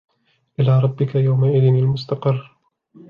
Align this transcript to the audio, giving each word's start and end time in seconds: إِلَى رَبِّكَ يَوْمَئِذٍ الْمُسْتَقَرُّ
إِلَى 0.59 0.79
رَبِّكَ 0.79 1.15
يَوْمَئِذٍ 1.15 1.63
الْمُسْتَقَرُّ 1.63 2.57